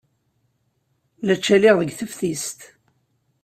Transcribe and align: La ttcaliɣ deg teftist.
La 1.25 1.35
ttcaliɣ 1.37 1.75
deg 1.77 1.91
teftist. 1.97 2.59